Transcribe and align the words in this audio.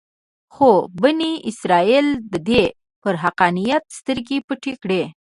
خو 0.53 0.69
بني 1.01 1.31
اسرایلو 1.49 2.13
دده 2.33 2.63
پر 3.01 3.13
حقانیت 3.23 3.83
سترګې 3.99 4.37
پټې 4.47 4.73
کړې. 4.83 5.03